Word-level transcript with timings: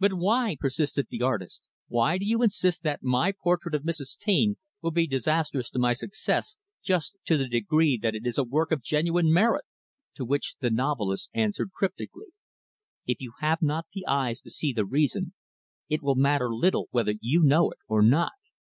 "But 0.00 0.14
why" 0.14 0.56
persisted 0.58 1.06
the 1.08 1.22
artist 1.22 1.68
"why 1.86 2.18
do 2.18 2.24
you 2.24 2.42
insist 2.42 2.82
that 2.82 3.00
my 3.04 3.30
portrait 3.30 3.76
of 3.76 3.84
Mrs. 3.84 4.18
Taine 4.18 4.56
will 4.80 4.90
be 4.90 5.06
disastrous 5.06 5.70
to 5.70 5.78
my 5.78 5.92
success, 5.92 6.56
just 6.82 7.16
to 7.26 7.36
the 7.36 7.46
degree 7.46 7.96
that 7.96 8.16
it 8.16 8.26
is 8.26 8.38
a 8.38 8.42
work 8.42 8.72
of 8.72 8.82
genuine 8.82 9.32
merit?" 9.32 9.64
To 10.16 10.24
which 10.24 10.56
the 10.58 10.70
novelist 10.70 11.30
answered, 11.32 11.70
cryptically, 11.70 12.32
"If 13.06 13.20
you 13.20 13.34
have 13.38 13.62
not 13.62 13.86
the 13.94 14.04
eyes 14.04 14.40
to 14.40 14.50
see 14.50 14.72
the 14.72 14.84
reason, 14.84 15.32
it 15.88 16.02
will 16.02 16.16
matter 16.16 16.52
little 16.52 16.88
whether 16.90 17.14
you 17.20 17.44
know 17.44 17.70
it 17.70 17.78
or 17.86 18.02
not. 18.02 18.32